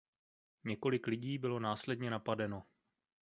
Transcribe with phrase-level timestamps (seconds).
[0.63, 2.63] Několik lidí bylo následně napadeno.